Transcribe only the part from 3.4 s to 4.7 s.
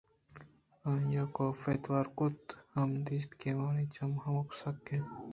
آوانی چم ہمد ءَ